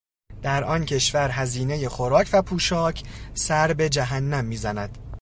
در 0.41 0.63
آن 0.63 0.85
کشور 0.85 1.29
هزینهٔ 1.31 1.89
خوراک 1.89 2.29
و 2.33 2.41
پوشاک 2.41 3.03
سر 3.33 3.73
به 3.73 3.89
جهنم 3.89 4.45
میزند. 4.45 4.97